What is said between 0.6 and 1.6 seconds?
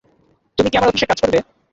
কি আমার অফিসে কাজ করবে?